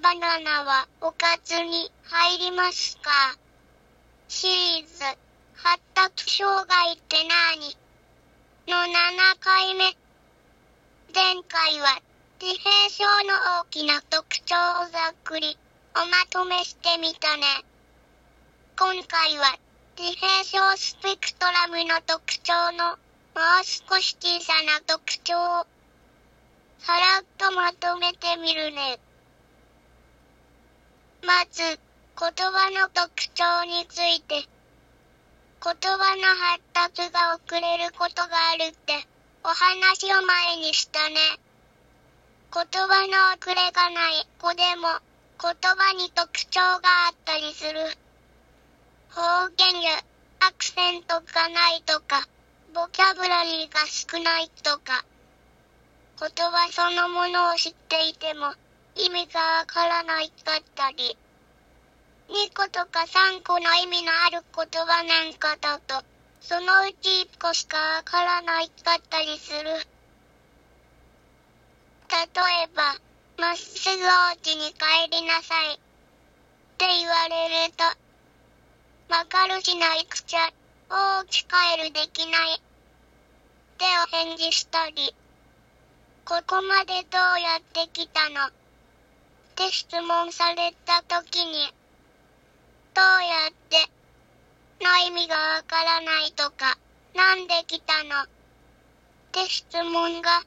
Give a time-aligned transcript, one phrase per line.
[0.00, 3.10] 魚はおかずに入りますか？
[4.28, 5.02] シリーズ
[5.54, 7.76] 発達障害って何？
[8.68, 8.94] の7
[9.40, 9.96] 回目
[11.12, 12.00] 前回は
[12.40, 15.58] 自閉症の大きな特徴をざっくり
[15.96, 17.42] おまとめしてみたね。
[18.78, 19.58] 今回は
[19.98, 22.96] 自閉症スペクトラムの特徴のも
[23.62, 25.66] う少し小さな特徴を
[26.78, 29.00] さらっとまとめてみるね。
[31.22, 31.78] まず、言
[32.16, 34.48] 葉の特徴について。
[35.60, 38.94] 言葉の発達が遅れることがあるって
[39.42, 41.16] お話を前にしたね。
[42.54, 44.88] 言葉の遅れがない子でも
[45.40, 47.80] 言葉に特徴があったりする。
[49.10, 49.98] 方言や
[50.40, 52.28] アクセントがないとか、
[52.72, 55.04] ボキャブラリーが少ないとか、
[56.20, 58.54] 言葉そのものを知っていても
[58.98, 61.16] 意味がわからないかったり、
[62.28, 66.04] 2個とか3個の意味のある言葉なんかだと、
[66.40, 69.70] そのうち1個しかわからないかったりする。
[72.10, 72.26] 例
[72.64, 72.96] えば、
[73.38, 75.74] まっすぐお家に帰りなさい。
[75.74, 75.78] っ
[76.76, 77.84] て言われると、
[79.14, 80.50] わかるしないくちゃ、
[80.90, 82.56] お家帰るできない。
[82.56, 82.60] っ
[83.78, 85.14] てお返事したり、
[86.24, 88.57] ここまでどうやって来たの？
[89.58, 91.74] って質問された時に、
[92.94, 93.90] どうやって
[94.80, 96.78] の意味がわからないとか、
[97.12, 98.22] なんで来たの？
[98.22, 98.26] っ
[99.32, 100.44] て質問が、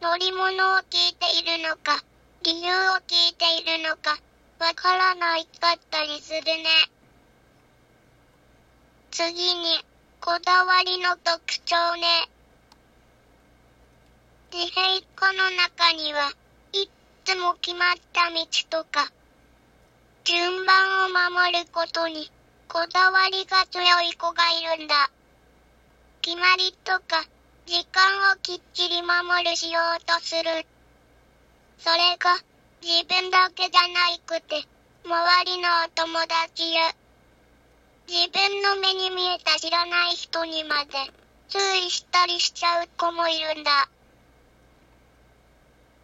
[0.00, 2.02] 乗り物を聞いているのか、
[2.42, 4.16] 理由を聞いているのか、
[4.58, 6.64] わからないかったりするね。
[9.10, 9.84] 次に、
[10.22, 12.30] こだわりの特徴ね。
[14.50, 16.32] 自閉っ子の中には、
[17.30, 19.12] つも決まった道とか、
[20.24, 22.28] 順番を守ることに、
[22.66, 25.08] こだわりが強い子がいるんだ。
[26.22, 27.22] 決まりとか、
[27.66, 30.66] 時間をきっちり守るしようとする。
[31.78, 32.34] それが、
[32.82, 34.66] 自分だけじゃないくて、
[35.04, 36.82] 周りのお友達や、
[38.08, 40.90] 自分の目に見えた知らない人にまで、
[41.48, 43.88] 注意したりしちゃう子もいるんだ。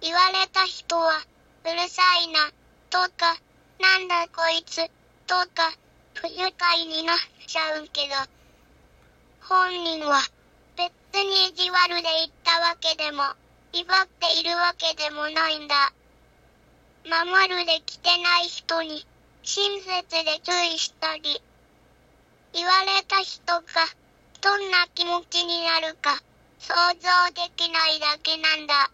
[0.00, 1.12] 言われた人は、
[1.64, 2.50] うるさいな、
[2.88, 3.36] とか、
[3.78, 4.88] なんだこいつ、
[5.26, 5.72] とか、
[6.14, 7.16] 不愉快になっ
[7.46, 8.14] ちゃうけど、
[9.42, 10.22] 本人は、
[10.76, 10.90] 別
[11.22, 13.24] に意地悪で言ったわけでも、
[13.72, 15.92] 威張っているわけでもないんだ。
[17.04, 19.06] 守るできてない人に、
[19.42, 21.42] 親切で注意したり、
[22.54, 23.62] 言われた人が、
[24.40, 26.22] どんな気持ちになるか、
[26.58, 28.90] 想像できないだけなんだ。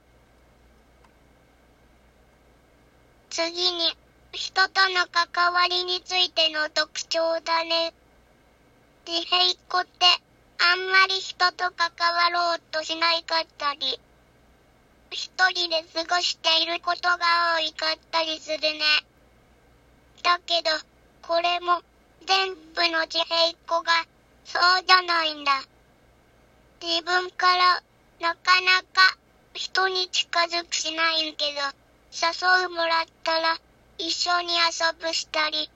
[3.36, 3.94] 次に、
[4.32, 7.92] 人との関わりについての特徴だね。
[9.06, 10.06] 自閉っ子って、
[10.56, 14.00] あんまり人と関わろうとしないかったり、
[15.10, 17.18] 一人で過ごしていることが
[17.58, 18.80] 多いかったりするね。
[20.22, 20.70] だけど、
[21.20, 21.82] これも、
[22.24, 24.06] 全部の自閉っ子が、
[24.46, 25.60] そうじゃないんだ。
[26.80, 27.82] 自分から、
[28.18, 29.18] なかなか、
[29.52, 33.58] 人に近づくしないんけど、誘うもらったら、
[33.98, 35.70] 一緒に遊ぶしたり、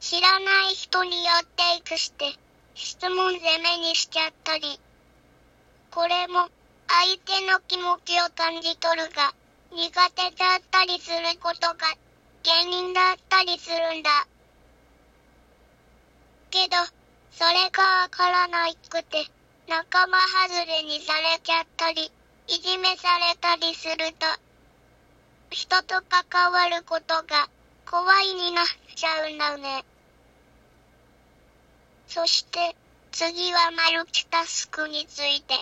[0.00, 2.34] 知らない人に寄っていくして、
[2.74, 4.78] 質問攻めにしちゃったり、
[5.90, 6.48] これも
[6.88, 9.32] 相手の気持ちを感じ取るが、
[9.72, 11.76] 苦手だったりすることが
[12.44, 14.26] 原因だったりするんだ。
[16.50, 16.76] けど、
[17.32, 19.26] それがわからないくて、
[19.66, 20.18] 仲間
[20.48, 22.12] 外れにされちゃったり、
[22.46, 24.26] いじめされたりすると、
[25.54, 27.48] 人と関わることが
[27.86, 28.66] 怖いになっ
[28.96, 29.84] ちゃうんだね。
[32.08, 32.74] そして
[33.12, 35.54] 次はマルチタスクについて。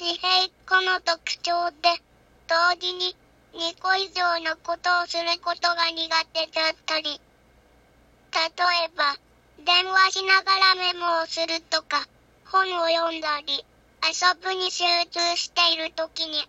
[0.00, 2.02] 自閉子の特徴で
[2.48, 3.16] 同時に
[3.52, 9.16] 2個以上のことをすることが苦手だったり、例えば
[9.64, 12.08] 電話しながらメモをするとか、
[12.46, 13.64] 本を読んだり、
[14.02, 14.82] 遊ぶに集
[15.12, 16.44] 中しているときに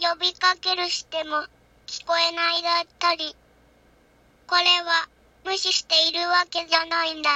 [0.00, 1.44] 呼びかけるしても
[1.86, 3.36] 聞こえないだったり。
[4.46, 5.08] これは
[5.44, 7.30] 無視しているわけじゃないんだ。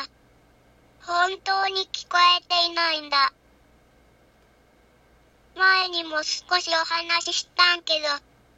[1.02, 3.34] 本当に聞こえていないんだ。
[5.54, 8.06] 前にも少しお話ししたんけど、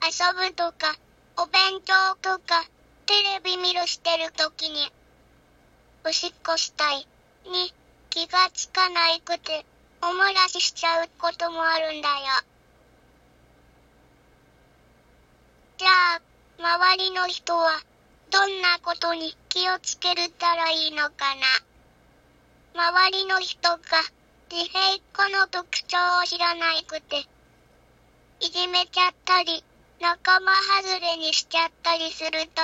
[0.06, 0.94] 遊ぶとか、
[1.36, 1.92] お勉強
[2.22, 2.64] とか、
[3.06, 4.92] テレビ見るしてるときに、
[6.04, 7.08] おしっこしたい、
[7.44, 7.74] に
[8.10, 9.66] 気がつかないくて、
[10.00, 12.14] おもらししちゃうこともあるんだよ。
[15.66, 16.20] じゃあ、
[16.58, 17.80] 周りの人は、
[18.30, 21.34] どんなことに気をつけるたらいいのか
[22.74, 22.82] な？
[22.88, 23.78] 周りの人が、
[24.50, 27.24] 自閉っ子の特徴を知らないくて、
[28.40, 29.64] いじめちゃったり、
[30.00, 30.52] 仲間
[30.82, 32.62] 外れにしちゃったりすると、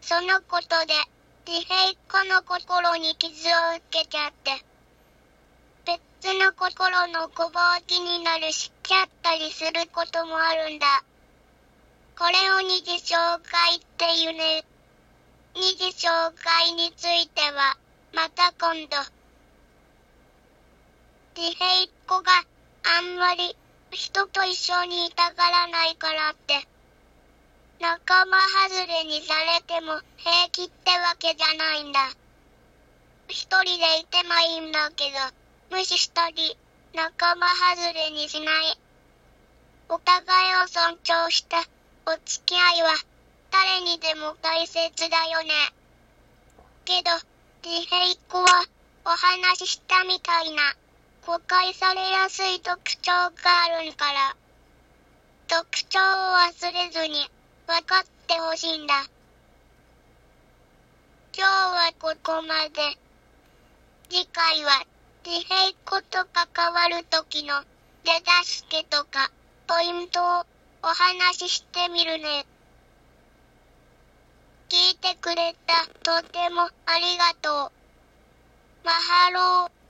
[0.00, 0.94] そのことで、
[1.46, 4.62] 自閉っ子の心に傷を受けちゃって、
[5.86, 11.02] 別の心の小ぼ気になるしちゃったりすることもあるんだ。
[12.18, 14.64] これを二次障害っていうね。
[15.54, 17.76] 二次障害については、
[18.12, 18.96] また今度。
[21.34, 22.32] 自閉っ子が
[22.98, 23.56] あんまり
[23.90, 26.66] 人と一緒にいたがらないからって、
[27.80, 28.38] 仲間
[28.68, 32.10] 外れにされても平気ってわけじゃないんだ。
[33.28, 35.18] 一人でいてもいいんだけど、
[35.70, 36.56] 無視したり、
[36.94, 38.78] 仲間外れにしない。
[39.88, 41.64] お互いを尊重した
[42.04, 42.94] お付き合いは
[43.52, 45.50] 誰にでも大切だよね。
[46.84, 47.10] けど、
[47.62, 48.64] 自閉っ子は
[49.04, 50.62] お話ししたみたいな
[51.24, 53.30] 誤解されやすい特徴が
[53.66, 54.36] あるんから、
[55.46, 57.30] 特徴を忘れずに
[57.68, 58.94] 分かってほしいんだ。
[61.36, 62.98] 今日はここまで。
[64.10, 64.84] 次回は
[65.24, 67.62] 自閉っ子と関わる時の
[68.02, 68.10] 手
[68.44, 69.30] 助けとか
[69.68, 70.46] ポイントを
[70.84, 72.44] お話ししてみるね。
[74.68, 77.72] 聞いてくれたとてもありがとう。
[78.84, 79.81] マハロー。